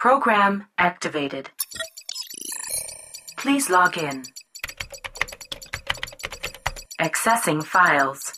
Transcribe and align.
Program 0.00 0.64
activated. 0.78 1.50
Please 3.36 3.68
log 3.68 3.98
in. 3.98 4.22
Accessing 7.00 7.62
files. 7.62 8.32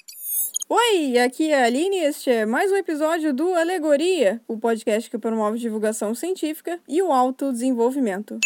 Oi, 0.71 1.19
aqui 1.19 1.51
é 1.51 1.63
a 1.63 1.67
Aline 1.67 1.97
e 1.97 2.05
este 2.05 2.31
é 2.31 2.47
mais 2.47 2.73
um 2.73 2.77
episódio 2.77 3.35
do 3.35 3.53
Alegoria, 3.53 4.41
o 4.49 4.57
podcast 4.57 5.11
que 5.11 5.19
promove 5.19 5.59
divulgação 5.59 6.15
científica 6.15 6.81
e 6.89 7.03
o 7.03 7.13
autodesenvolvimento. 7.13 8.39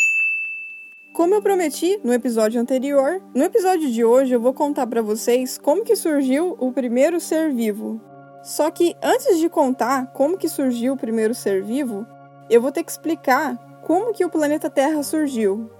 Como 1.12 1.37
eu 1.37 1.41
prometi 1.41 2.01
no 2.03 2.12
episódio 2.12 2.61
anterior, 2.61 3.23
no 3.33 3.45
episódio 3.45 3.93
de 3.93 4.05
hoje 4.05 4.35
eu 4.35 4.41
vou 4.41 4.53
contar 4.53 4.89
para 4.89 5.03
vocês 5.03 5.57
como 5.57 5.85
que 5.85 5.95
surgiu 5.95 6.57
o 6.59 6.73
primeiro 6.73 7.21
ser 7.21 7.55
vivo. 7.55 8.01
Só 8.43 8.73
que 8.73 8.96
antes 9.01 9.39
de 9.39 9.49
contar 9.49 10.12
como 10.12 10.37
que 10.37 10.49
surgiu 10.49 10.95
o 10.95 10.99
primeiro 10.99 11.33
ser 11.33 11.62
vivo, 11.62 12.05
eu 12.49 12.61
vou 12.61 12.71
ter 12.71 12.85
que 12.85 12.91
explicar 12.91 13.57
como 13.83 14.13
que 14.13 14.25
o 14.25 14.31
planeta 14.31 14.71
Terra 14.71 15.03
surgiu. 15.03 15.71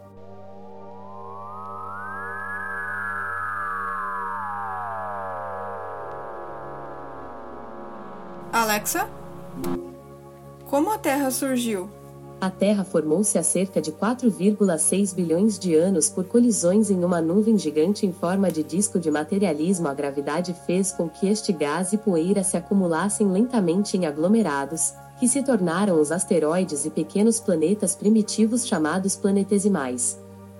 Alexa, 8.52 9.09
como 10.66 10.93
a 10.93 10.98
Terra 10.98 11.30
surgiu? 11.30 11.91
A 12.41 12.51
Terra 12.51 12.85
formou-se 12.85 13.38
há 13.38 13.43
cerca 13.43 13.80
de 13.80 13.91
4,6 13.91 15.15
bilhões 15.15 15.59
de 15.59 15.74
anos 15.74 16.10
por 16.10 16.24
colisões 16.24 16.91
em 16.91 17.02
uma 17.02 17.21
nuvem 17.21 17.57
gigante 17.57 18.05
em 18.07 18.12
forma 18.12 18.51
de 18.51 18.62
disco 18.62 19.01
de 19.01 19.10
materialismo. 19.10 19.88
A 19.88 19.95
gravidade 19.95 20.55
fez 20.66 20.93
com 20.93 21.09
que 21.09 21.27
este 21.27 21.52
gás 21.52 21.93
e 21.93 21.99
poeira 21.99 22.45
se 22.45 22.57
acumulassem 22.57 23.29
lentamente 23.30 23.96
em 23.96 24.05
aglomerados, 24.05 24.93
que 25.24 25.28
se 25.28 25.42
tornaram 25.42 25.98
os 25.98 26.12
asteroides 26.12 26.84
e 26.84 26.91
pequenos 26.91 27.41
planetas 27.41 27.96
primitivos 27.96 28.66
chamados 28.66 29.16
planetesimais. 29.16 30.19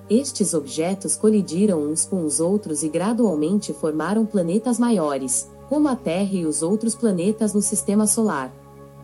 Estes 0.09 0.55
objetos 0.55 1.17
colidiram 1.17 1.83
uns 1.83 2.07
com 2.07 2.25
os 2.25 2.41
outros 2.41 2.83
e 2.83 2.89
gradualmente 2.89 3.75
formaram 3.75 4.25
planetas 4.25 4.79
maiores, 4.79 5.51
como 5.69 5.87
a 5.87 5.95
Terra 5.95 6.33
e 6.33 6.47
os 6.47 6.63
outros 6.63 6.95
planetas 6.95 7.53
no 7.53 7.61
sistema 7.61 8.07
solar. 8.07 8.51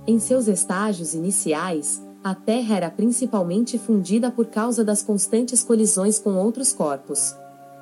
Em 0.07 0.19
seus 0.19 0.49
estágios 0.49 1.13
iniciais, 1.13 2.01
a 2.25 2.35
Terra 2.35 2.77
era 2.77 2.91
principalmente 2.91 3.77
fundida 3.77 4.31
por 4.31 4.47
causa 4.47 4.83
das 4.83 5.03
constantes 5.03 5.63
colisões 5.63 6.19
com 6.19 6.37
outros 6.37 6.73
corpos. 6.73 7.37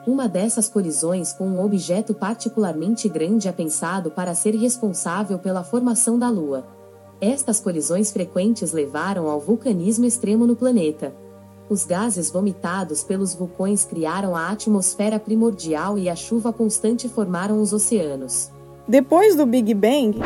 Uma 0.05 0.29
dessas 0.29 0.69
colisões 0.69 1.33
com 1.33 1.47
um 1.47 1.65
objeto 1.65 2.13
particularmente 2.13 3.09
grande 3.09 3.47
é 3.47 3.53
pensado 3.53 4.11
para 4.11 4.35
ser 4.35 4.57
responsável 4.57 5.39
pela 5.39 5.63
formação 5.63 6.19
da 6.19 6.29
Lua. 6.29 6.78
Estas 7.21 7.59
colisões 7.59 8.13
frequentes 8.13 8.71
levaram 8.71 9.29
ao 9.29 9.41
vulcanismo 9.41 10.05
extremo 10.05 10.47
no 10.47 10.55
planeta. 10.55 11.13
Os 11.69 11.85
gases 11.85 12.31
vomitados 12.31 13.03
pelos 13.03 13.35
vulcões 13.35 13.85
criaram 13.85 14.37
a 14.37 14.51
atmosfera 14.51 15.19
primordial 15.19 15.99
e 15.99 16.09
a 16.09 16.15
chuva 16.15 16.53
constante 16.53 17.09
formaram 17.09 17.61
os 17.61 17.73
oceanos. 17.73 18.51
Depois 18.87 19.35
do 19.35 19.45
Big 19.45 19.75
Bang, 19.75 20.21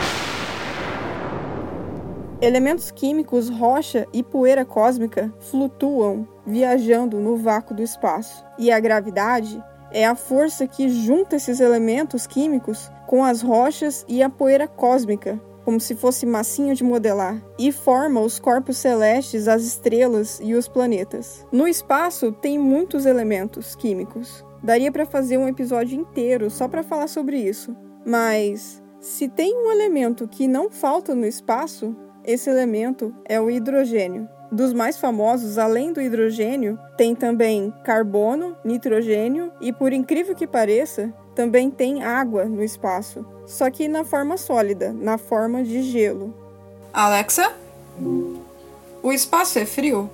elementos 2.42 2.90
químicos, 2.90 3.48
rocha 3.48 4.06
e 4.12 4.22
poeira 4.22 4.64
cósmica 4.64 5.32
flutuam, 5.40 6.28
viajando 6.46 7.18
no 7.18 7.38
vácuo 7.38 7.74
do 7.74 7.82
espaço. 7.82 8.44
E 8.58 8.70
a 8.70 8.78
gravidade 8.78 9.60
é 9.90 10.06
a 10.06 10.14
força 10.14 10.66
que 10.66 10.90
junta 10.90 11.36
esses 11.36 11.58
elementos 11.58 12.26
químicos 12.26 12.90
com 13.06 13.24
as 13.24 13.40
rochas 13.40 14.04
e 14.06 14.22
a 14.22 14.28
poeira 14.28 14.68
cósmica, 14.68 15.40
como 15.64 15.80
se 15.80 15.94
fosse 15.94 16.26
massinha 16.26 16.74
de 16.74 16.84
modelar, 16.84 17.42
e 17.58 17.72
forma 17.72 18.20
os 18.20 18.38
corpos 18.38 18.76
celestes, 18.76 19.48
as 19.48 19.62
estrelas 19.62 20.40
e 20.42 20.54
os 20.54 20.68
planetas. 20.68 21.46
No 21.52 21.66
espaço 21.66 22.32
tem 22.32 22.58
muitos 22.58 23.06
elementos 23.06 23.74
químicos. 23.74 24.44
Daria 24.62 24.92
para 24.92 25.06
fazer 25.06 25.38
um 25.38 25.48
episódio 25.48 25.98
inteiro 25.98 26.50
só 26.50 26.68
para 26.68 26.82
falar 26.82 27.08
sobre 27.08 27.36
isso. 27.36 27.76
Mas 28.06 28.82
se 29.00 29.28
tem 29.28 29.54
um 29.54 29.70
elemento 29.70 30.28
que 30.28 30.46
não 30.46 30.70
falta 30.70 31.14
no 31.14 31.26
espaço, 31.26 31.96
esse 32.24 32.48
elemento 32.48 33.14
é 33.28 33.40
o 33.40 33.50
hidrogênio. 33.50 34.28
Dos 34.52 34.72
mais 34.72 34.98
famosos, 34.98 35.56
além 35.56 35.92
do 35.92 36.00
hidrogênio, 36.00 36.78
tem 36.96 37.14
também 37.14 37.72
carbono, 37.84 38.54
nitrogênio 38.64 39.50
e, 39.60 39.72
por 39.72 39.92
incrível 39.92 40.34
que 40.34 40.46
pareça, 40.46 41.12
também 41.34 41.70
tem 41.70 42.02
água 42.02 42.44
no 42.44 42.62
espaço, 42.62 43.24
só 43.46 43.70
que 43.70 43.88
na 43.88 44.04
forma 44.04 44.36
sólida, 44.36 44.92
na 44.92 45.18
forma 45.18 45.62
de 45.62 45.82
gelo. 45.82 46.34
Alexa? 46.92 47.52
O 49.02 49.12
espaço 49.12 49.58
é 49.58 49.66
frio? 49.66 50.10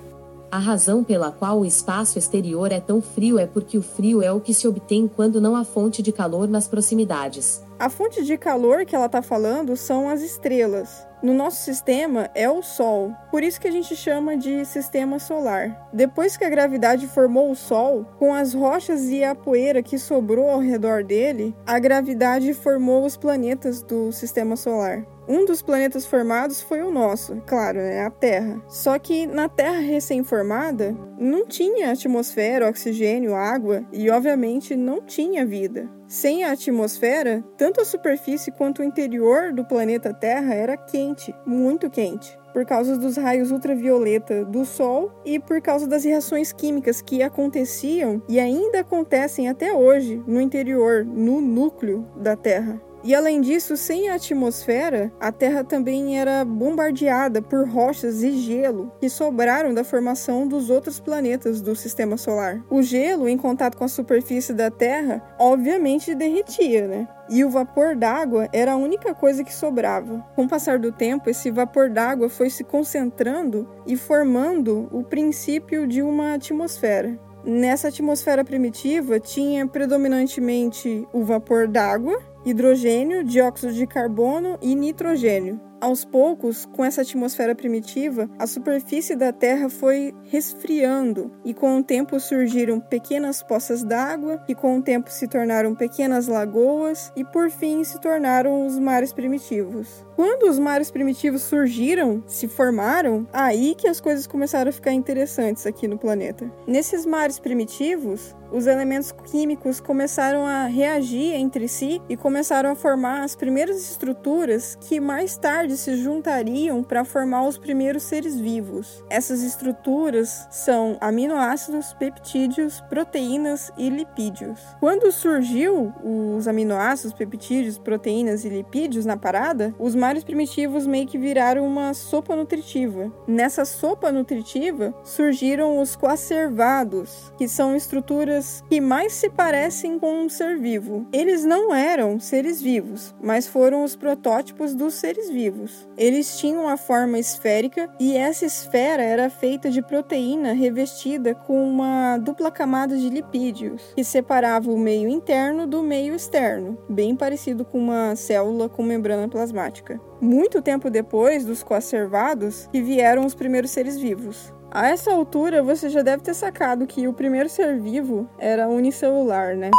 A 0.51 0.57
razão 0.57 1.03
pela 1.03 1.31
qual 1.31 1.59
o 1.59 1.65
espaço 1.65 2.17
exterior 2.17 2.71
é 2.71 2.79
tão 2.79 3.01
frio 3.01 3.37
é 3.37 3.45
porque 3.45 3.77
o 3.77 3.83
frio 3.83 4.23
é 4.23 4.31
o 4.31 4.41
que 4.41 4.51
se 4.51 4.67
obtém 4.67 5.07
quando 5.07 5.39
não 5.39 5.55
há 5.55 5.63
fonte 5.63 6.01
de 6.01 6.11
calor 6.11 6.47
nas 6.47 6.67
proximidades. 6.67 7.63
A 7.77 7.87
fonte 7.87 8.23
de 8.23 8.35
calor 8.35 8.83
que 8.83 8.95
ela 8.95 9.05
está 9.05 9.21
falando 9.21 9.77
são 9.77 10.09
as 10.09 10.21
estrelas. 10.21 11.07
No 11.21 11.33
nosso 11.33 11.61
sistema 11.61 12.31
é 12.33 12.49
o 12.49 12.63
Sol, 12.63 13.13
por 13.29 13.43
isso 13.43 13.59
que 13.61 13.67
a 13.67 13.71
gente 13.71 13.95
chama 13.95 14.37
de 14.37 14.65
sistema 14.65 15.19
solar. 15.19 15.87
Depois 15.93 16.35
que 16.35 16.45
a 16.45 16.49
gravidade 16.49 17.05
formou 17.07 17.51
o 17.51 17.55
Sol, 17.55 18.05
com 18.17 18.33
as 18.33 18.53
rochas 18.53 19.09
e 19.09 19.23
a 19.23 19.35
poeira 19.35 19.83
que 19.83 19.99
sobrou 19.99 20.49
ao 20.49 20.59
redor 20.59 21.03
dele, 21.03 21.55
a 21.67 21.77
gravidade 21.77 22.53
formou 22.53 23.05
os 23.05 23.17
planetas 23.17 23.83
do 23.83 24.11
sistema 24.11 24.55
solar. 24.55 25.05
Um 25.29 25.45
dos 25.45 25.61
planetas 25.61 26.07
formados 26.07 26.59
foi 26.59 26.81
o 26.81 26.89
nosso, 26.89 27.39
claro, 27.45 27.77
né, 27.77 28.01
a 28.01 28.09
Terra. 28.09 28.59
Só 28.67 28.97
que 28.97 29.27
na 29.27 29.47
Terra 29.47 29.77
recém-formada 29.77 30.97
não 31.19 31.45
tinha 31.45 31.91
atmosfera, 31.91 32.67
oxigênio, 32.67 33.35
água 33.35 33.85
e, 33.93 34.09
obviamente, 34.09 34.75
não 34.75 35.03
tinha 35.03 35.45
vida. 35.45 35.87
Sem 36.07 36.43
a 36.43 36.53
atmosfera, 36.53 37.43
tanto 37.55 37.79
a 37.79 37.85
superfície 37.85 38.51
quanto 38.51 38.81
o 38.81 38.83
interior 38.83 39.53
do 39.53 39.63
planeta 39.63 40.11
Terra 40.11 40.55
era 40.55 40.75
quente, 40.75 41.31
muito 41.45 41.91
quente 41.91 42.35
por 42.51 42.65
causa 42.65 42.97
dos 42.97 43.15
raios 43.15 43.51
ultravioleta 43.51 44.43
do 44.43 44.65
Sol 44.65 45.11
e 45.23 45.39
por 45.39 45.61
causa 45.61 45.85
das 45.85 46.03
reações 46.03 46.51
químicas 46.51 46.99
que 46.99 47.21
aconteciam 47.21 48.21
e 48.27 48.39
ainda 48.39 48.79
acontecem 48.79 49.47
até 49.47 49.71
hoje 49.71 50.19
no 50.25 50.41
interior, 50.41 51.05
no 51.05 51.39
núcleo 51.39 52.07
da 52.17 52.35
Terra. 52.35 52.88
E 53.03 53.15
além 53.15 53.41
disso, 53.41 53.77
sem 53.77 54.09
a 54.09 54.15
atmosfera, 54.15 55.11
a 55.19 55.31
Terra 55.31 55.63
também 55.63 56.19
era 56.19 56.43
bombardeada 56.43 57.41
por 57.41 57.67
rochas 57.67 58.23
e 58.23 58.31
gelo 58.39 58.91
que 58.99 59.09
sobraram 59.09 59.73
da 59.73 59.83
formação 59.83 60.47
dos 60.47 60.69
outros 60.69 60.99
planetas 60.99 61.61
do 61.61 61.75
sistema 61.75 62.17
solar. 62.17 62.63
O 62.69 62.81
gelo, 62.81 63.29
em 63.29 63.37
contato 63.37 63.77
com 63.77 63.85
a 63.85 63.89
superfície 63.89 64.53
da 64.53 64.69
Terra, 64.69 65.23
obviamente 65.39 66.13
derretia, 66.13 66.87
né? 66.87 67.07
e 67.29 67.45
o 67.45 67.49
vapor 67.49 67.95
d'água 67.95 68.49
era 68.51 68.73
a 68.73 68.77
única 68.77 69.13
coisa 69.13 69.43
que 69.43 69.53
sobrava. 69.53 70.25
Com 70.35 70.45
o 70.45 70.49
passar 70.49 70.79
do 70.79 70.91
tempo, 70.91 71.29
esse 71.29 71.51
vapor 71.51 71.89
d'água 71.89 72.27
foi 72.27 72.49
se 72.49 72.63
concentrando 72.63 73.69
e 73.85 73.95
formando 73.95 74.89
o 74.91 75.03
princípio 75.03 75.87
de 75.87 76.01
uma 76.01 76.33
atmosfera. 76.33 77.19
Nessa 77.43 77.87
atmosfera 77.87 78.43
primitiva 78.43 79.19
tinha 79.19 79.65
predominantemente 79.65 81.07
o 81.13 81.23
vapor 81.23 81.67
d'água, 81.67 82.19
hidrogênio, 82.45 83.23
dióxido 83.23 83.73
de 83.73 83.87
carbono 83.87 84.57
e 84.61 84.75
nitrogênio. 84.75 85.68
Aos 85.81 86.03
poucos, 86.03 86.65
com 86.65 86.83
essa 86.83 87.01
atmosfera 87.01 87.55
primitiva, 87.55 88.29
a 88.37 88.45
superfície 88.45 89.15
da 89.15 89.31
Terra 89.31 89.69
foi 89.69 90.13
resfriando 90.25 91.31
e 91.45 91.53
com 91.53 91.77
o 91.77 91.83
tempo 91.83 92.19
surgiram 92.19 92.81
pequenas 92.81 93.41
poças 93.41 93.81
d'água, 93.81 94.39
que 94.39 94.53
com 94.53 94.77
o 94.77 94.81
tempo 94.81 95.09
se 95.09 95.25
tornaram 95.25 95.73
pequenas 95.73 96.27
lagoas 96.27 97.13
e 97.15 97.23
por 97.23 97.49
fim 97.49 97.83
se 97.85 97.99
tornaram 98.01 98.67
os 98.67 98.77
mares 98.77 99.13
primitivos. 99.13 100.05
Quando 100.17 100.49
os 100.49 100.59
mares 100.59 100.91
primitivos 100.91 101.43
surgiram, 101.43 102.21
se 102.27 102.49
formaram, 102.49 103.25
aí 103.31 103.73
que 103.73 103.87
as 103.87 104.01
coisas 104.01 104.27
começaram 104.27 104.69
a 104.69 104.73
ficar 104.73 104.91
interessantes 104.91 105.65
aqui 105.65 105.87
no 105.87 105.97
planeta. 105.97 106.51
Nesses 106.67 107.05
mares 107.05 107.39
primitivos, 107.39 108.35
os 108.51 108.67
elementos 108.67 109.11
químicos 109.11 109.79
começaram 109.79 110.45
a 110.45 110.65
reagir 110.65 111.33
entre 111.33 111.67
si 111.67 112.01
e 112.09 112.17
começaram 112.17 112.71
a 112.71 112.75
formar 112.75 113.23
as 113.23 113.35
primeiras 113.35 113.77
estruturas 113.77 114.77
que 114.81 114.99
mais 114.99 115.37
tarde 115.37 115.77
se 115.77 115.95
juntariam 115.95 116.83
para 116.83 117.05
formar 117.05 117.47
os 117.47 117.57
primeiros 117.57 118.03
seres 118.03 118.39
vivos. 118.39 119.03
Essas 119.09 119.41
estruturas 119.41 120.47
são 120.49 120.97
aminoácidos, 120.99 121.93
peptídeos, 121.93 122.81
proteínas 122.89 123.71
e 123.77 123.89
lipídios. 123.89 124.59
Quando 124.79 125.11
surgiu 125.11 125.93
os 126.03 126.47
aminoácidos, 126.47 127.13
peptídeos, 127.13 127.77
proteínas 127.77 128.45
e 128.45 128.49
lipídios 128.49 129.05
na 129.05 129.17
parada, 129.17 129.73
os 129.77 129.95
mares 129.95 130.23
primitivos 130.23 130.87
meio 130.87 131.07
que 131.07 131.17
viraram 131.17 131.65
uma 131.65 131.93
sopa 131.93 132.35
nutritiva. 132.35 133.11
Nessa 133.27 133.65
sopa 133.65 134.11
nutritiva 134.11 134.93
surgiram 135.03 135.79
os 135.79 135.95
coacervados, 135.95 137.31
que 137.37 137.47
são 137.47 137.75
estruturas 137.75 138.38
criaturas 138.39 138.63
que 138.69 138.79
mais 138.79 139.13
se 139.13 139.29
parecem 139.29 139.99
com 139.99 140.23
um 140.23 140.29
ser 140.29 140.57
vivo. 140.57 141.05
Eles 141.11 141.43
não 141.43 141.73
eram 141.73 142.19
seres 142.19 142.61
vivos, 142.61 143.13
mas 143.21 143.47
foram 143.47 143.83
os 143.83 143.95
protótipos 143.95 144.73
dos 144.73 144.95
seres 144.95 145.29
vivos. 145.29 145.87
Eles 145.97 146.37
tinham 146.37 146.67
a 146.67 146.77
forma 146.77 147.19
esférica 147.19 147.89
e 147.99 148.15
essa 148.15 148.45
esfera 148.45 149.03
era 149.03 149.29
feita 149.29 149.69
de 149.69 149.81
proteína 149.81 150.53
revestida 150.53 151.35
com 151.35 151.69
uma 151.69 152.17
dupla 152.17 152.51
camada 152.51 152.97
de 152.97 153.09
lipídios 153.09 153.93
que 153.95 154.03
separava 154.03 154.71
o 154.71 154.77
meio 154.77 155.09
interno 155.09 155.67
do 155.67 155.83
meio 155.83 156.15
externo, 156.15 156.77
bem 156.89 157.15
parecido 157.15 157.65
com 157.65 157.79
uma 157.79 158.15
célula 158.15 158.69
com 158.69 158.83
membrana 158.83 159.27
plasmática. 159.27 159.99
Muito 160.21 160.61
tempo 160.61 160.89
depois 160.89 161.45
dos 161.45 161.63
coacervados 161.63 162.67
que 162.71 162.81
vieram 162.81 163.25
os 163.25 163.33
primeiros 163.33 163.71
seres 163.71 163.97
vivos. 163.97 164.53
A 164.71 164.89
essa 164.89 165.11
altura, 165.11 165.63
você 165.63 165.89
já 165.89 166.03
deve 166.03 166.21
ter 166.21 166.35
sacado 166.35 166.85
que 166.85 167.07
o 167.07 167.13
primeiro 167.13 167.49
ser 167.49 167.79
vivo 167.79 168.29
era 168.37 168.67
unicelular, 168.67 169.55
né? 169.55 169.71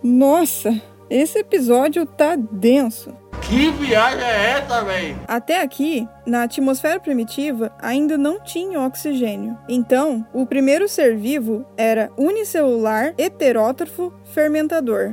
Nossa, 0.00 0.80
esse 1.10 1.40
episódio 1.40 2.06
tá 2.06 2.36
denso. 2.36 3.12
Que 3.42 3.70
viagem 3.72 4.22
é 4.22 4.50
essa, 4.50 4.84
velho? 4.84 5.18
Até 5.26 5.60
aqui, 5.60 6.06
na 6.24 6.44
atmosfera 6.44 7.00
primitiva, 7.00 7.72
ainda 7.80 8.16
não 8.16 8.38
tinha 8.40 8.80
oxigênio. 8.80 9.58
Então, 9.68 10.24
o 10.32 10.46
primeiro 10.46 10.88
ser 10.88 11.16
vivo 11.16 11.64
era 11.76 12.10
unicelular, 12.16 13.14
heterótrofo, 13.18 14.12
fermentador. 14.24 15.12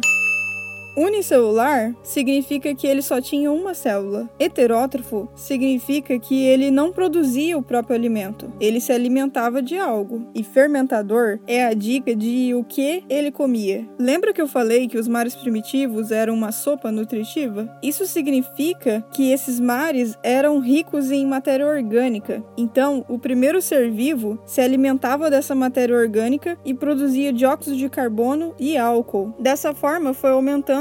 Unicelular 0.96 1.94
significa 2.02 2.74
que 2.74 2.88
ele 2.88 3.02
só 3.02 3.20
tinha 3.20 3.52
uma 3.52 3.74
célula. 3.74 4.30
Heterótrofo 4.40 5.28
significa 5.36 6.18
que 6.18 6.44
ele 6.44 6.72
não 6.72 6.92
produzia 6.92 7.58
o 7.58 7.64
próprio 7.64 7.96
alimento, 7.96 8.52
ele 8.60 8.80
se 8.80 8.92
alimentava 8.92 9.62
de 9.62 9.78
algo. 9.78 10.26
E 10.34 10.44
fermentador 10.44 11.40
é 11.46 11.66
a 11.66 11.74
dica 11.74 12.16
de 12.16 12.54
o 12.54 12.64
que 12.64 13.04
ele 13.10 13.32
comia. 13.32 13.88
Lembra 14.00 14.34
que 14.34 14.42
eu 14.42 14.48
falei 14.48 14.88
que 14.88 14.98
os 14.98 15.08
mares 15.08 15.36
primitivos 15.36 16.12
eram 16.12 16.34
uma 16.34 16.52
sopa 16.52 16.92
nutritiva? 16.92 17.70
Isso 17.84 18.06
significa 18.06 19.06
que 19.12 19.32
esses 19.32 19.60
mares 19.60 20.18
eram 20.24 20.60
ricos 20.60 21.12
em 21.12 21.26
matéria 21.26 21.68
orgânica. 21.68 22.44
Então, 22.58 23.04
o 23.10 23.20
primeiro 23.20 23.62
ser 23.62 23.92
vivo 23.92 24.40
se 24.46 24.62
alimentava 24.62 25.30
dessa 25.30 25.54
matéria 25.54 25.96
orgânica 25.96 26.58
e 26.64 26.74
produzia 26.74 27.34
dióxido 27.34 27.76
de 27.76 27.90
carbono 27.90 28.54
e 28.60 28.78
álcool. 28.78 29.34
Dessa 29.40 29.74
forma, 29.74 30.14
foi 30.14 30.32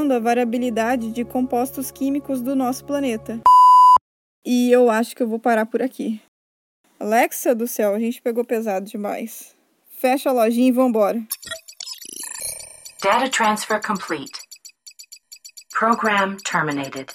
aumentando 0.04 0.14
a 0.14 0.18
variabilidade 0.18 1.10
de 1.10 1.24
compostos 1.24 1.90
químicos 1.90 2.40
do 2.42 2.54
nosso 2.54 2.84
planeta. 2.84 3.40
E 4.44 4.70
eu 4.70 4.90
acho 4.90 5.16
que 5.16 5.22
eu 5.22 5.28
vou 5.28 5.38
parar 5.38 5.66
por 5.66 5.82
aqui. 5.82 6.20
Alexa 7.00 7.54
do 7.54 7.66
céu, 7.66 7.94
a 7.94 7.98
gente 7.98 8.20
pegou 8.20 8.44
pesado 8.44 8.86
demais. 8.86 9.56
Fecha 9.88 10.28
a 10.28 10.32
lojinha 10.32 10.68
e 10.68 10.72
vambora. 10.72 11.22
Data 13.02 13.28
transfer 13.30 13.80
complete. 13.80 14.38
Program 15.72 16.36
terminated. 16.44 17.12